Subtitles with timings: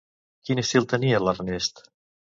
[0.47, 1.87] Quin estil tenia l'Ernest?